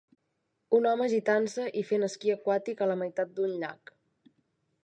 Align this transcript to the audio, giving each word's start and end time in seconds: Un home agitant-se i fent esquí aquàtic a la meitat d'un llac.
Un 0.77 0.87
home 0.91 1.05
agitant-se 1.07 1.67
i 1.81 1.85
fent 1.91 2.07
esquí 2.09 2.35
aquàtic 2.37 2.81
a 2.87 2.91
la 2.93 2.99
meitat 3.05 3.37
d'un 3.37 3.55
llac. 3.65 3.95